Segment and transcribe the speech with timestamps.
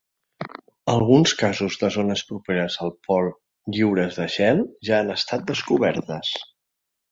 [0.93, 3.29] Alguns casos de zones properes al Pol
[3.77, 6.35] lliures de gel ja han estat descobertes.